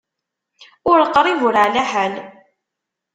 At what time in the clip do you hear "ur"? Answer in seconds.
0.89-0.99, 1.47-1.55